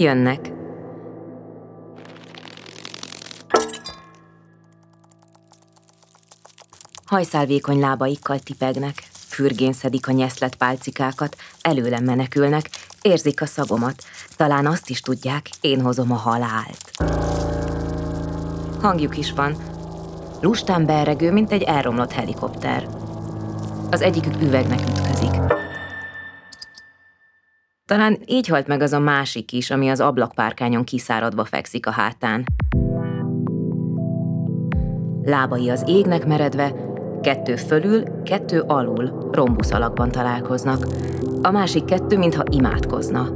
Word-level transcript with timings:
Jönnek. 0.00 0.52
Hajszálvékony 7.06 7.80
lábaikkal 7.80 8.38
tipegnek, 8.38 9.02
fürgén 9.12 9.72
szedik 9.72 10.08
a 10.08 10.12
nyeszlet 10.12 10.54
pálcikákat, 10.54 11.36
előlem 11.60 12.04
menekülnek, 12.04 12.70
érzik 13.02 13.42
a 13.42 13.46
szagomat, 13.46 14.04
talán 14.36 14.66
azt 14.66 14.90
is 14.90 15.00
tudják, 15.00 15.48
én 15.60 15.80
hozom 15.80 16.12
a 16.12 16.16
halált. 16.16 16.90
Hangjuk 18.80 19.18
is 19.18 19.32
van, 19.32 19.56
lustán 20.40 20.86
beregő, 20.86 21.32
mint 21.32 21.52
egy 21.52 21.62
elromlott 21.62 22.12
helikopter. 22.12 22.88
Az 23.90 24.00
egyikük 24.00 24.42
üvegnek 24.42 24.80
ütközik. 24.80 25.67
Talán 27.88 28.18
így 28.26 28.48
halt 28.48 28.66
meg 28.66 28.82
az 28.82 28.92
a 28.92 28.98
másik 28.98 29.52
is, 29.52 29.70
ami 29.70 29.88
az 29.88 30.00
ablakpárkányon 30.00 30.84
kiszáradva 30.84 31.44
fekszik 31.44 31.86
a 31.86 31.90
hátán. 31.90 32.44
Lábai 35.22 35.70
az 35.70 35.84
égnek 35.86 36.26
meredve, 36.26 36.72
kettő 37.20 37.56
fölül, 37.56 38.22
kettő 38.22 38.60
alul, 38.60 39.28
rombusz 39.32 39.70
alakban 39.70 40.10
találkoznak. 40.10 40.86
A 41.42 41.50
másik 41.50 41.84
kettő, 41.84 42.18
mintha 42.18 42.42
imádkozna. 42.50 43.28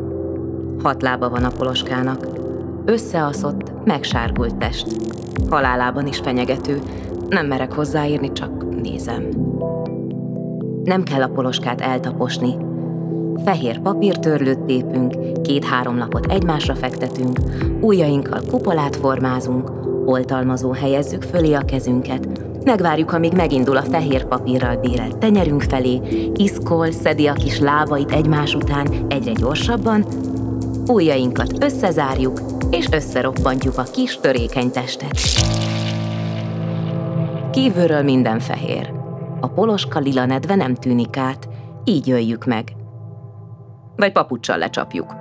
Hat 0.83 1.03
lába 1.03 1.29
van 1.29 1.45
a 1.45 1.51
poloskának. 1.51 2.27
Összeaszott, 2.85 3.85
megsárgult 3.85 4.57
test. 4.57 4.87
Halálában 5.51 6.07
is 6.07 6.19
fenyegető. 6.19 6.81
Nem 7.29 7.47
merek 7.47 7.73
hozzáírni, 7.73 8.33
csak 8.33 8.81
nézem. 8.83 9.29
Nem 10.85 11.03
kell 11.03 11.23
a 11.23 11.29
poloskát 11.29 11.81
eltaposni. 11.81 12.71
Fehér 13.45 13.81
papírtörlőt 13.81 14.59
tépünk, 14.59 15.43
két-három 15.43 15.99
lapot 15.99 16.27
egymásra 16.27 16.75
fektetünk, 16.75 17.41
ujjainkkal 17.81 18.41
kupolát 18.51 18.97
formázunk, 18.97 19.73
oltalmazó 20.07 20.71
helyezzük 20.71 21.23
fölé 21.23 21.53
a 21.53 21.65
kezünket, 21.65 22.29
megvárjuk, 22.65 23.13
amíg 23.13 23.33
megindul 23.33 23.77
a 23.77 23.83
fehér 23.83 24.25
papírral 24.25 24.77
bérelt 24.77 25.19
tenyerünk 25.19 25.63
felé, 25.63 26.01
iszkol, 26.35 26.91
szedi 26.91 27.27
a 27.27 27.33
kis 27.33 27.59
lábait 27.59 28.13
egymás 28.13 28.55
után 28.55 28.89
egyre 29.09 29.33
gyorsabban, 29.33 30.07
ujjainkat 30.87 31.65
összezárjuk, 31.65 32.41
és 32.71 32.87
összeroppantjuk 32.91 33.79
a 33.79 33.87
kis 33.93 34.17
törékeny 34.21 34.71
testet. 34.71 35.19
Kívülről 37.53 38.03
minden 38.03 38.39
fehér. 38.39 38.93
A 39.41 39.49
poloska 39.49 39.99
lila 39.99 40.27
nedve 40.27 40.55
nem 40.55 40.75
tűnik 40.75 41.17
át, 41.17 41.49
így 41.85 42.07
jöjjük 42.07 42.45
meg. 42.45 42.73
Vagy 43.97 44.13
papucsal 44.13 44.59
lecsapjuk. 44.59 45.15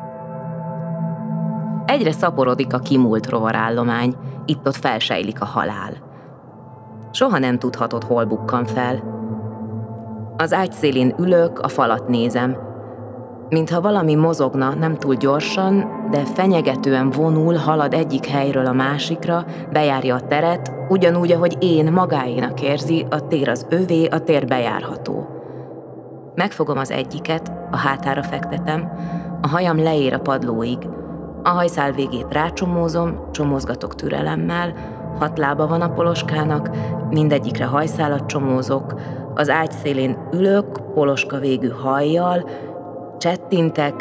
Egyre 1.85 2.11
szaporodik 2.11 2.73
a 2.73 2.79
kimúlt 2.79 3.29
rovarállomány, 3.29 4.15
itt-ott 4.45 4.75
felsejlik 4.75 5.41
a 5.41 5.45
halál. 5.45 5.93
Soha 7.11 7.37
nem 7.37 7.59
tudhatod, 7.59 8.03
hol 8.03 8.25
bukkan 8.25 8.65
fel. 8.65 9.19
Az 10.37 10.53
ágy 10.53 10.71
szélén 10.71 11.15
ülök, 11.17 11.59
a 11.59 11.67
falat 11.67 12.07
nézem. 12.07 12.57
Mintha 13.49 13.81
valami 13.81 14.15
mozogna, 14.15 14.73
nem 14.73 14.95
túl 14.95 15.15
gyorsan, 15.15 15.85
de 16.11 16.25
fenyegetően 16.25 17.09
vonul, 17.09 17.55
halad 17.55 17.93
egyik 17.93 18.25
helyről 18.25 18.65
a 18.65 18.73
másikra, 18.73 19.45
bejárja 19.71 20.15
a 20.15 20.27
teret, 20.27 20.73
ugyanúgy, 20.89 21.31
ahogy 21.31 21.57
én 21.59 21.91
magáénak 21.91 22.61
érzi, 22.61 23.05
a 23.09 23.27
tér 23.27 23.49
az 23.49 23.65
övé, 23.69 24.05
a 24.05 24.19
tér 24.19 24.47
bejárható. 24.47 25.40
Megfogom 26.35 26.77
az 26.77 26.91
egyiket, 26.91 27.51
a 27.71 27.77
hátára 27.77 28.23
fektetem, 28.23 28.91
a 29.41 29.47
hajam 29.47 29.83
leér 29.83 30.13
a 30.13 30.19
padlóig, 30.19 30.77
a 31.43 31.49
hajszál 31.49 31.91
végét 31.91 32.33
rácsomózom, 32.33 33.31
csomózgatok 33.31 33.95
türelemmel, 33.95 34.73
hat 35.19 35.37
lába 35.37 35.67
van 35.67 35.81
a 35.81 35.93
poloskának, 35.93 36.69
mindegyikre 37.09 37.65
hajszálat 37.65 38.25
csomózok, 38.25 38.93
az 39.33 39.49
ágy 39.49 39.71
szélén 39.71 40.17
ülök, 40.33 40.93
poloska 40.93 41.37
végű 41.37 41.69
hajjal, 41.69 42.49
csettintek, 43.17 43.93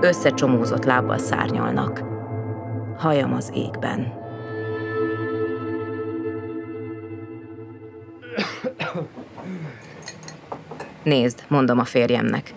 összecsomózott 0.00 0.84
lábbal 0.84 1.18
szárnyalnak. 1.18 2.02
Hajam 2.98 3.32
az 3.32 3.50
égben. 3.54 4.12
Nézd, 11.08 11.44
mondom 11.46 11.78
a 11.78 11.84
férjemnek. 11.84 12.52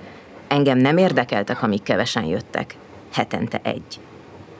Engem 0.48 0.78
nem 0.78 0.98
érdekeltek, 0.98 1.64
amik 1.64 1.84
kevesen 1.84 2.24
jöttek. 2.24 2.76
Hetente 3.14 3.60
egy. 3.64 4.00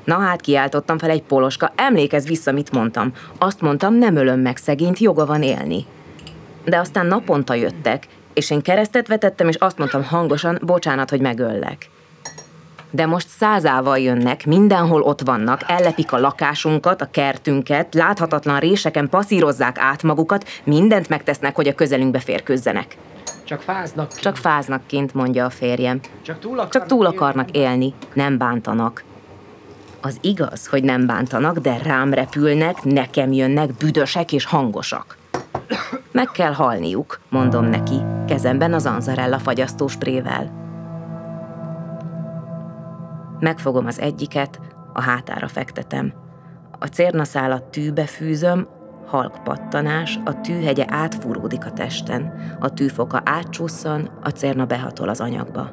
Na 0.04 0.18
hát 0.20 0.42
kiáltottam 0.42 0.98
fel 0.98 1.10
egy 1.10 1.24
poloska, 1.24 1.72
emlékezz 1.76 2.28
vissza, 2.28 2.52
mit 2.52 2.72
mondtam. 2.72 3.12
Azt 3.38 3.62
mondtam, 3.62 3.94
nem 3.94 4.16
ölöm 4.16 4.40
meg 4.40 4.58
szegényt, 4.58 5.00
joga 5.00 5.26
van 5.26 5.44
élni. 5.44 5.86
De 6.66 6.78
aztán 6.78 7.06
naponta 7.06 7.54
jöttek, 7.54 8.08
és 8.34 8.52
én 8.52 8.62
keresztet 8.62 9.08
vetettem, 9.08 9.48
és 9.48 9.56
azt 9.56 9.78
mondtam 9.78 10.04
hangosan, 10.04 10.60
bocsánat, 10.62 11.10
hogy 11.10 11.22
megöllek. 11.22 11.90
De 12.92 13.06
most 13.06 13.28
százával 13.28 14.00
jönnek, 14.00 14.46
mindenhol 14.46 15.02
ott 15.02 15.22
vannak, 15.22 15.62
ellepik 15.68 16.12
a 16.12 16.20
lakásunkat, 16.20 17.02
a 17.02 17.10
kertünket, 17.12 17.94
láthatatlan 17.94 18.60
réseken 18.60 19.10
passzírozzák 19.10 19.80
át 19.80 20.04
magukat, 20.04 20.48
mindent 20.64 21.10
megtesznek, 21.10 21.56
hogy 21.56 21.68
a 21.68 21.76
közelünkbe 21.76 22.20
férkőzzenek. 22.20 22.98
Csak 23.52 23.62
fáznak 23.62 24.08
kint. 24.08 24.22
Csak 24.22 24.38
fáznak 24.38 24.82
kint, 24.88 25.14
mondja 25.14 25.46
a 25.46 25.50
férjem. 25.50 26.00
Csak 26.22 26.40
túl 26.40 26.52
akarnak, 26.52 26.72
Csak 26.72 26.86
túl 26.86 27.06
akarnak 27.06 27.52
élni, 27.52 27.94
nem 28.14 28.38
bántanak. 28.38 29.04
Az 30.02 30.18
igaz, 30.22 30.68
hogy 30.68 30.84
nem 30.84 31.06
bántanak, 31.06 31.58
de 31.58 31.78
rám 31.84 32.14
repülnek, 32.14 32.84
nekem 32.84 33.32
jönnek, 33.32 33.74
büdösek 33.74 34.32
és 34.32 34.46
hangosak. 34.46 35.18
Meg 36.12 36.28
kell 36.28 36.54
halniuk, 36.54 37.20
mondom 37.30 37.66
neki, 37.66 38.02
kezemben 38.28 38.74
az 38.74 38.86
anzarella 38.86 39.40
fagyasztó 39.40 39.88
sprével. 39.88 40.52
Megfogom 43.40 43.86
az 43.86 44.00
egyiket, 44.00 44.60
a 44.94 45.02
hátára 45.02 45.48
fektetem. 45.48 46.14
A 46.80 46.86
cérnaszálat 46.86 47.64
tűbe 47.64 48.06
fűzöm, 48.06 48.68
halk 49.06 49.44
pattanás, 49.44 50.20
a 50.26 50.42
tűhegye 50.42 50.86
átfúródik 50.88 51.66
a 51.66 51.72
testen, 51.72 52.34
a 52.60 52.74
tűfoka 52.74 53.22
átcsusszan, 53.26 54.10
a 54.24 54.30
cérna 54.30 54.66
behatol 54.66 55.10
az 55.10 55.22
anyagba. 55.22 55.70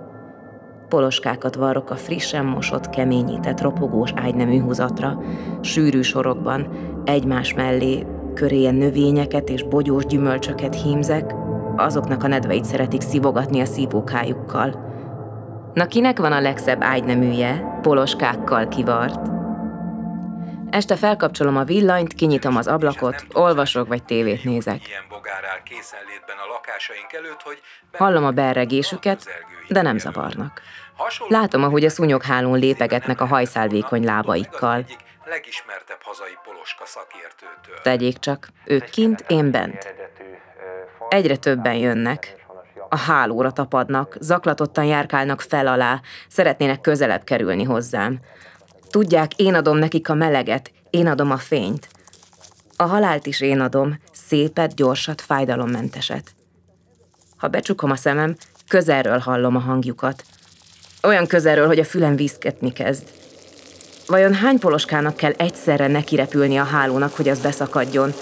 Poloskákat 0.88 1.54
varrok 1.54 1.90
a 1.90 1.96
frissen 1.96 2.44
mosott, 2.44 2.90
keményített, 2.90 3.60
ropogós 3.60 4.12
ágynemű 4.14 4.60
húzatra, 4.60 5.22
sűrű 5.60 6.00
sorokban, 6.00 6.68
egymás 7.04 7.54
mellé 7.54 8.06
köréje 8.34 8.70
növényeket 8.70 9.48
és 9.48 9.62
bogyós 9.62 10.06
gyümölcsöket 10.06 10.82
hímzek, 10.82 11.34
azoknak 11.76 12.22
a 12.24 12.28
nedveit 12.28 12.64
szeretik 12.64 13.00
szívogatni 13.00 13.60
a 13.60 13.64
szívókájukkal. 13.64 14.86
Na 15.74 15.86
kinek 15.86 16.18
van 16.18 16.32
a 16.32 16.40
legszebb 16.40 16.82
ágyneműje, 16.82 17.78
poloskákkal 17.82 18.68
kivart? 18.68 19.37
Este 20.70 20.96
felkapcsolom 20.96 21.56
a 21.56 21.64
villanyt, 21.64 22.14
kinyitom 22.14 22.56
az 22.56 22.66
ablakot, 22.66 23.26
olvasok 23.32 23.88
vagy 23.88 24.04
tévét 24.04 24.44
nézek. 24.44 24.88
Ilyen 24.88 25.02
bogár 25.08 25.44
áll 25.44 25.62
készenlétben 25.62 26.36
a 26.36 26.52
lakásaink 26.52 27.12
előtt, 27.12 27.42
hogy 27.42 27.60
Hallom 27.92 28.24
a 28.24 28.30
berregésüket, 28.30 29.24
de 29.68 29.82
nem 29.82 29.98
zavarnak. 29.98 30.62
Látom, 31.28 31.62
ahogy 31.62 31.84
a 31.84 31.90
szúnyoghálón 31.90 32.58
lépegetnek 32.58 33.20
a 33.20 33.26
hajszálvékony 33.26 34.04
lábaikkal. 34.04 34.84
Legismertebb 35.24 36.02
hazai 36.02 36.38
poloska 36.44 36.84
szakértőtől. 36.86 37.74
Tegyék 37.82 38.18
csak, 38.18 38.48
ők 38.64 38.84
kint, 38.84 39.24
én 39.28 39.50
bent. 39.50 39.94
Egyre 41.08 41.36
többen 41.36 41.74
jönnek. 41.74 42.36
A 42.88 42.98
hálóra 42.98 43.50
tapadnak, 43.50 44.16
zaklatottan 44.20 44.84
járkálnak 44.84 45.40
fel 45.40 45.66
alá, 45.66 46.00
szeretnének 46.28 46.80
közelebb 46.80 47.24
kerülni 47.24 47.64
hozzám. 47.64 48.18
Tudják, 48.90 49.34
én 49.36 49.54
adom 49.54 49.76
nekik 49.76 50.08
a 50.08 50.14
meleget, 50.14 50.72
én 50.90 51.06
adom 51.06 51.30
a 51.30 51.36
fényt. 51.36 51.88
A 52.76 52.82
halált 52.82 53.26
is 53.26 53.40
én 53.40 53.60
adom, 53.60 54.00
szépet, 54.12 54.74
gyorsat, 54.74 55.20
fájdalommenteset. 55.20 56.32
Ha 57.36 57.48
becsukom 57.48 57.90
a 57.90 57.96
szemem, 57.96 58.36
közelről 58.68 59.18
hallom 59.18 59.56
a 59.56 59.58
hangjukat. 59.58 60.24
Olyan 61.02 61.26
közelről, 61.26 61.66
hogy 61.66 61.78
a 61.78 61.84
fülem 61.84 62.16
vízketni 62.16 62.72
kezd. 62.72 63.04
Vajon 64.06 64.34
hány 64.34 64.58
poloskának 64.58 65.16
kell 65.16 65.32
egyszerre 65.32 65.86
nekirepülni 65.86 66.56
a 66.56 66.64
hálónak, 66.64 67.16
hogy 67.16 67.28
az 67.28 67.40
beszakadjon? 67.40 68.12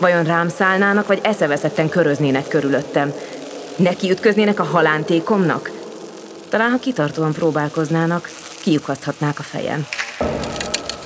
Vajon 0.00 0.24
rám 0.24 0.48
szállnának, 0.48 1.06
vagy 1.06 1.20
eszeveszetten 1.22 1.88
köröznének 1.88 2.48
körülöttem? 2.48 3.12
Neki 3.76 4.10
ütköznének 4.10 4.60
a 4.60 4.64
halántékomnak? 4.64 5.70
Talán, 6.48 6.70
ha 6.70 6.78
kitartóan 6.78 7.32
próbálkoznának, 7.32 8.30
kiukaszthatnák 8.62 9.38
a 9.38 9.42
fejem. 9.42 9.86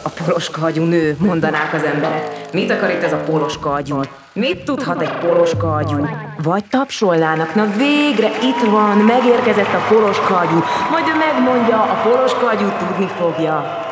A 0.02 0.08
poloska 0.24 0.62
agyú 0.62 0.84
nő, 0.84 1.16
mondanák 1.18 1.72
az 1.72 1.82
emberek. 1.82 2.52
Mit 2.52 2.70
akar 2.70 2.90
itt 2.90 3.02
ez 3.02 3.12
a 3.12 3.16
poloska 3.16 3.72
agyú? 3.72 4.00
Mit 4.32 4.64
tudhat 4.64 5.00
egy 5.00 5.18
poloska 5.18 5.74
agyú? 5.74 6.08
Vagy 6.42 6.64
tapsolnának, 6.64 7.54
na 7.54 7.66
végre 7.76 8.30
itt 8.42 8.70
van, 8.70 8.96
megérkezett 8.96 9.74
a 9.74 9.86
poloska 9.88 10.36
agyú. 10.36 10.62
Majd 10.90 11.04
ő 11.08 11.16
megmondja, 11.18 11.82
a 11.82 12.00
poloska 12.02 12.48
agyú 12.48 12.68
tudni 12.78 13.06
fogja. 13.06 13.86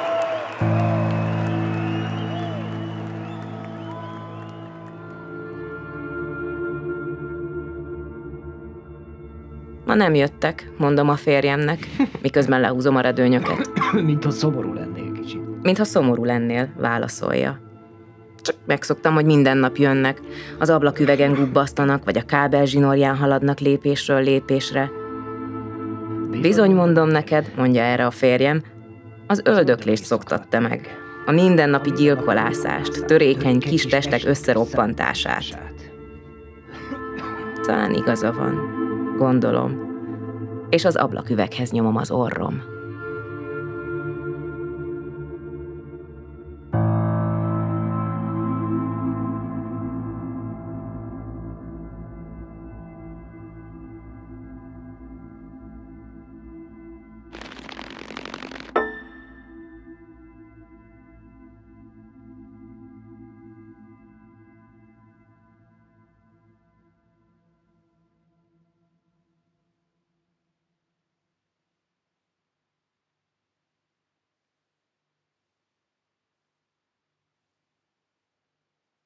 Ma 9.87 9.95
nem 9.95 10.15
jöttek, 10.15 10.71
mondom 10.79 11.09
a 11.09 11.17
férjemnek, 11.17 11.89
miközben 12.23 12.61
lehúzom 12.61 12.97
a 12.97 13.01
redőnyöket. 13.01 13.71
Mint 14.07 14.25
a 14.25 14.31
szomorú 14.31 14.73
lennél. 14.73 15.06
Mintha 15.67 15.85
szomorú 15.85 16.25
lennél, 16.25 16.69
válaszolja. 16.77 17.61
Csak 18.41 18.57
megszoktam, 18.67 19.15
hogy 19.15 19.25
minden 19.25 19.57
nap 19.59 19.77
jönnek, 19.77 20.21
az 20.59 20.71
ablaküvegen 20.71 21.35
gubbasztanak, 21.35 22.05
vagy 22.05 22.19
a 22.19 22.23
kábel 22.23 22.65
zsinórján 22.65 23.17
haladnak 23.17 23.59
lépésről 23.59 24.23
lépésre. 24.23 24.91
Bizony 26.41 26.75
mondom 26.75 27.09
neked, 27.09 27.53
mondja 27.57 27.83
erre 27.83 28.07
a 28.07 28.11
férjem, 28.11 28.63
az 29.27 29.41
öldöklést 29.45 30.05
szoktat 30.05 30.49
te 30.49 30.59
meg. 30.59 30.89
A 31.25 31.31
mindennapi 31.33 31.93
gyilkolászást, 31.93 33.05
törékeny 33.05 33.59
kis 33.59 33.87
testek 33.87 34.23
összeroppantását. 34.25 35.91
Talán 37.63 37.95
igaza 37.95 38.33
van, 38.33 38.61
gondolom. 39.19 39.95
És 40.71 40.85
az 40.85 40.97
ablaküveghez 40.97 41.71
nyomom 41.71 41.97
az 41.97 42.11
orrom. 42.11 42.76